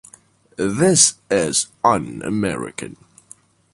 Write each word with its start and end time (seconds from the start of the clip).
This 0.55 1.19
is 1.29 1.67
un-American. 1.83 2.97